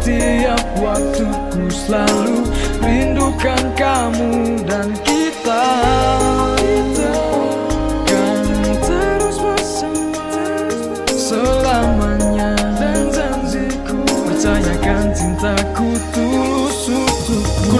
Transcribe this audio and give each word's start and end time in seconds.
setiap 0.00 0.64
waktuku 0.80 1.68
selalu 1.68 2.48
rindukan 2.80 3.60
kamu 3.76 4.64
dan 4.64 4.88
kita. 5.04 5.68
Kan 8.08 8.44
terus 8.80 9.36
bersama 9.44 10.24
selamanya 11.12 12.56
Dan 12.80 13.12
janjiku. 13.12 14.00
Percayakan 14.24 15.12
cintaku 15.12 15.92
Ku 16.16 16.29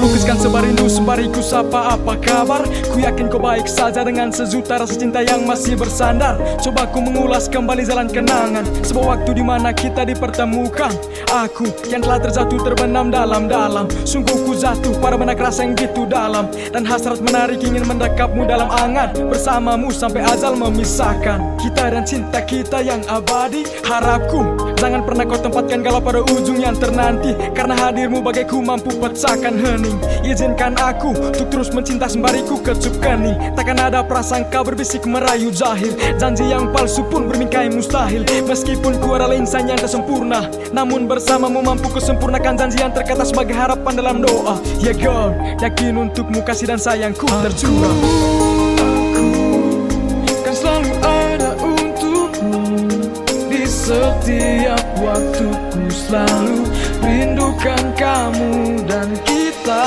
lukiskan 0.00 0.40
sebar 0.40 0.64
rindu 0.64 0.88
sembari 0.88 1.29
ku 1.29 1.45
sapa 1.45 1.95
apa 1.95 2.16
kabar? 2.16 2.65
Ku 2.88 3.04
yakin 3.04 3.29
kau 3.29 3.37
baik 3.37 3.68
saja 3.68 4.01
dengan 4.01 4.32
sejuta 4.32 4.80
rasa 4.80 4.96
cinta 4.96 5.20
yang 5.20 5.45
masih 5.45 5.76
bersandar. 5.76 6.40
Coba 6.65 6.88
ku 6.88 7.04
mengulas 7.04 7.46
kembali 7.46 7.84
jalan 7.84 8.09
kenangan. 8.09 8.65
Sebuah 8.80 9.21
waktu 9.21 9.37
di 9.37 9.45
mana 9.45 9.76
kita 9.76 10.09
dipertemukan. 10.09 10.90
Aku 11.28 11.68
yang 11.93 12.01
telah 12.01 12.18
terjatuh 12.18 12.59
terbenam 12.65 13.12
dalam-dalam. 13.12 13.87
Sungguh 14.09 14.40
ku 14.48 14.56
jatuh 14.56 14.96
pada 14.98 15.21
benak 15.21 15.37
rasa 15.37 15.68
yang 15.68 15.76
gitu 15.76 16.09
dalam. 16.09 16.48
Dan 16.73 16.88
hasrat 16.88 17.21
menarik 17.21 17.60
ingin 17.60 17.84
mendekapmu 17.84 18.48
dalam 18.48 18.73
angan. 18.73 19.12
Bersamamu 19.28 19.93
sampai 19.93 20.24
azal 20.24 20.56
memisahkan. 20.56 21.60
Kita 21.60 21.93
dan 21.93 22.04
cinta 22.09 22.40
kita 22.40 22.80
yang 22.80 23.04
abadi. 23.06 23.68
Harapku 23.84 24.70
jangan 24.80 25.04
pernah 25.04 25.28
kau 25.28 25.36
tempatkan 25.36 25.84
galau 25.84 26.00
pada 26.00 26.24
ujung 26.24 26.56
yang 26.56 26.73
ternanti. 26.73 27.36
Karena 27.52 27.76
hadirmu 27.76 28.24
bagaiku 28.24 28.64
mampu 28.64 28.96
pecahkan 28.96 29.60
hening. 29.60 30.00
Izinkan 30.24 30.80
aku 30.80 31.12
untuk 31.12 31.46
terus 31.52 31.68
mencinta 31.76 32.09
sembari 32.09 32.40
ku 32.48 32.56
kecup 32.64 32.96
kening. 33.04 33.37
Takkan 33.52 33.76
ada 33.76 34.00
prasangka 34.00 34.64
berbisik 34.64 35.04
merayu 35.04 35.52
jahil. 35.52 35.92
Janji 36.16 36.48
yang 36.48 36.72
palsu 36.72 37.04
pun 37.12 37.28
bermingkai 37.28 37.68
mustahil. 37.68 38.24
Meskipun 38.48 38.96
ku 39.04 39.12
adalah 39.12 39.37
insan 39.37 39.68
yang 39.68 39.76
tak 39.76 39.92
sempurna 39.92 40.48
Namun 40.72 41.04
bersamamu 41.04 41.60
mampu 41.60 41.92
kesempurnakan 41.92 42.56
janji 42.56 42.80
yang 42.80 42.96
terkata 42.96 43.28
sebagai 43.28 43.52
harapan 43.52 43.92
dalam 43.92 44.16
doa. 44.24 44.56
Ya 44.80 44.96
God, 44.96 45.37
yakin 45.60 46.09
untukmu 46.09 46.40
kasih 46.40 46.72
dan 46.72 46.80
sayangku 46.80 47.28
tercurah. 47.28 47.96
Kan 50.40 50.54
selalu 50.56 50.90
ada 51.04 51.09
untukmu 51.09 51.09
Di 51.09 51.09
setiap 53.91 54.87
waktuku 55.02 55.83
selalu 55.91 56.63
rindukan 57.02 57.91
kamu 57.99 58.79
dan 58.87 59.10
kita. 59.27 59.87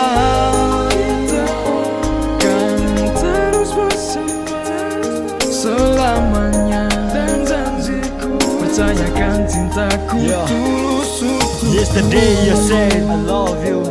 Kan 2.36 2.84
terus 3.16 3.72
bersama 3.72 4.60
selamanya 5.48 6.92
Dan 7.16 7.48
janjiku. 7.48 8.36
Percayakan 8.60 9.48
cintaku 9.48 10.20
Yeah. 10.20 10.44
tulus 10.52 11.24
Yesterday 11.72 12.44
you 12.44 12.60
said 12.60 13.08
I 13.08 13.24
love 13.24 13.64
you. 13.64 13.88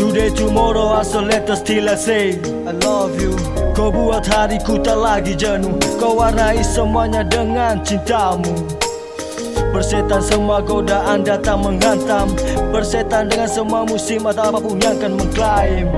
Today 0.00 0.32
tomorrow 0.32 0.96
also 0.96 1.20
let 1.20 1.52
us 1.52 1.60
still 1.60 1.92
I 1.92 2.00
say 2.00 2.40
I 2.64 2.72
love 2.80 3.20
you. 3.20 3.36
Kau 3.76 3.92
buat 3.92 4.24
hariku 4.24 4.80
tak 4.80 4.96
lagi 4.96 5.36
jenuh. 5.36 5.76
Kau 6.00 6.16
warnai 6.16 6.64
semuanya 6.64 7.20
dengan 7.20 7.84
cintamu 7.84 8.83
Persetan 9.74 10.22
semua 10.22 10.62
godaan 10.62 11.26
datang 11.26 11.58
menghantam. 11.58 12.30
Persetan 12.70 13.26
dengan 13.26 13.50
semua 13.50 13.82
musim 13.82 14.22
atau 14.22 14.54
apapun 14.54 14.78
yang 14.78 14.94
akan 15.02 15.18
mengklaim. 15.18 15.90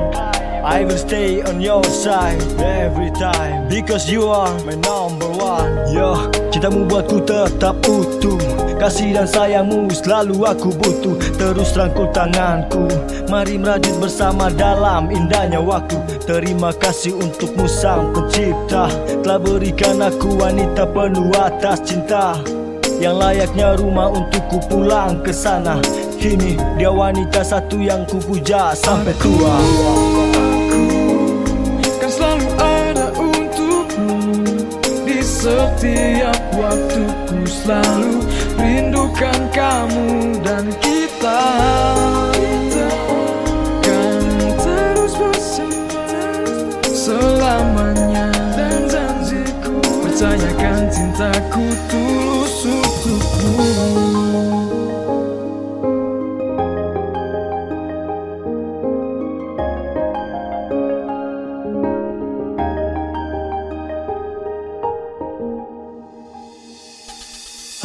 I 0.65 0.81
will 0.89 0.97
stay 0.97 1.45
on 1.45 1.61
your 1.61 1.85
side 1.85 2.41
every 2.57 3.13
time. 3.21 3.69
Because 3.69 4.09
you 4.09 4.33
are 4.33 4.49
my 4.65 4.81
number 4.81 5.29
one. 5.29 5.93
Yo, 5.93 6.33
cintamu 6.49 6.89
buatku 6.89 7.21
tetap 7.29 7.77
utuh. 7.85 8.41
Kasih 8.81 9.13
dan 9.13 9.29
sayangmu 9.29 9.93
selalu 9.93 10.41
aku 10.49 10.73
butuh. 10.73 11.21
Terus 11.37 11.77
rangkul 11.77 12.09
tanganku. 12.17 12.89
Mari 13.29 13.61
merajut 13.61 13.93
bersama 14.01 14.49
dalam 14.49 15.13
indahnya 15.13 15.61
waktu. 15.61 16.01
Terima 16.25 16.73
kasih 16.73 17.21
untukmu 17.21 17.69
sang 17.69 18.17
pencipta. 18.17 18.89
Telah 19.21 19.37
berikan 19.37 20.01
aku 20.01 20.33
wanita 20.41 20.89
penuh 20.89 21.29
atas 21.37 21.85
cinta 21.85 22.56
yang 22.97 23.21
layaknya 23.21 23.77
rumah 23.77 24.09
untukku 24.09 24.57
pulang 24.69 25.21
ke 25.21 25.33
sana. 25.33 25.77
Kini 26.17 26.57
dia 26.81 26.89
wanita 26.89 27.45
satu 27.45 27.77
yang 27.77 28.09
ku 28.09 28.17
puja 28.17 28.73
sampai 28.73 29.13
tua. 29.21 29.57
Kan 32.01 32.11
selalu 32.11 32.49
ada 32.57 33.07
Di 35.07 35.19
setiap 35.23 36.41
waktuku. 36.57 37.37
Selalu 37.47 38.25
rindukan 38.59 39.41
kamu 39.53 40.41
dan 40.41 40.65
kita. 40.81 41.45
Kan 43.85 44.25
terus 44.65 45.15
bersama 45.15 46.03
selamanya. 46.91 48.33
Dan 48.57 48.89
janjiku 48.89 49.79
percayakan 50.01 50.81
cintaku 50.91 51.67
tulus 51.93 52.46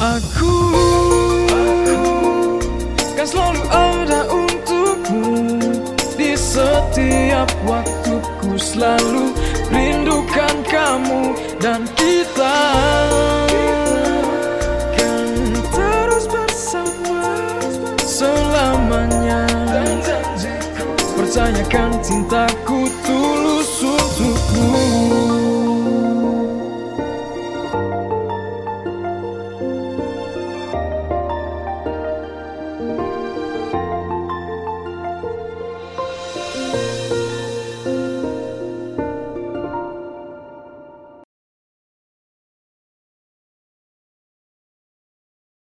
Aku, 0.02 0.58
kan 3.14 3.26
selalu 3.30 3.64
ada 3.70 4.26
untukmu. 4.34 5.38
Di 6.18 6.34
setiap 6.34 7.54
waktuku 7.70 8.58
selalu 8.58 9.30
rindukan 9.70 10.56
kamu 10.66 11.38
dan 11.62 11.86
kita 11.94 12.58
percayakan 21.32 21.96
cintaku 22.04 22.92
tulus 23.08 23.80
untukmu. 23.88 25.61